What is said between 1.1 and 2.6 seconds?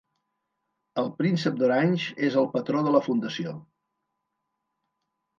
Príncep d'Orange és el